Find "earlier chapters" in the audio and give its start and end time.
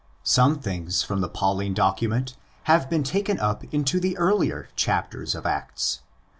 4.17-5.35